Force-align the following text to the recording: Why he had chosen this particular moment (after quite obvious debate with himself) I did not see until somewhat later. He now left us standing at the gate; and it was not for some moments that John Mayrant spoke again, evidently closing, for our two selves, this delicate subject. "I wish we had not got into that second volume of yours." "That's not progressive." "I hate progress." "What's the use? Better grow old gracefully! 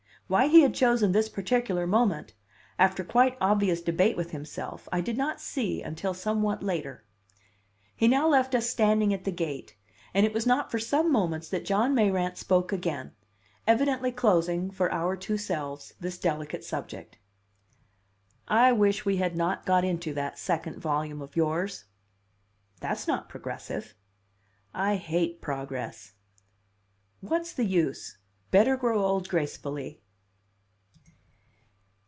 Why 0.31 0.47
he 0.47 0.61
had 0.61 0.73
chosen 0.73 1.11
this 1.11 1.27
particular 1.27 1.85
moment 1.85 2.35
(after 2.79 3.03
quite 3.03 3.37
obvious 3.41 3.81
debate 3.81 4.15
with 4.15 4.31
himself) 4.31 4.87
I 4.89 5.01
did 5.01 5.17
not 5.17 5.41
see 5.41 5.81
until 5.81 6.13
somewhat 6.13 6.63
later. 6.63 7.03
He 7.93 8.07
now 8.07 8.29
left 8.29 8.55
us 8.55 8.69
standing 8.69 9.13
at 9.13 9.25
the 9.25 9.31
gate; 9.33 9.75
and 10.13 10.25
it 10.25 10.33
was 10.33 10.47
not 10.47 10.71
for 10.71 10.79
some 10.79 11.11
moments 11.11 11.49
that 11.49 11.65
John 11.65 11.93
Mayrant 11.93 12.37
spoke 12.37 12.71
again, 12.71 13.11
evidently 13.67 14.09
closing, 14.09 14.71
for 14.71 14.89
our 14.93 15.17
two 15.17 15.37
selves, 15.37 15.95
this 15.99 16.17
delicate 16.17 16.63
subject. 16.63 17.17
"I 18.47 18.71
wish 18.71 19.03
we 19.03 19.17
had 19.17 19.35
not 19.35 19.65
got 19.65 19.83
into 19.83 20.13
that 20.13 20.39
second 20.39 20.77
volume 20.77 21.21
of 21.21 21.35
yours." 21.35 21.83
"That's 22.79 23.05
not 23.05 23.27
progressive." 23.27 23.95
"I 24.73 24.95
hate 24.95 25.41
progress." 25.41 26.13
"What's 27.19 27.51
the 27.51 27.65
use? 27.65 28.17
Better 28.49 28.77
grow 28.77 29.03
old 29.03 29.27
gracefully! 29.27 29.97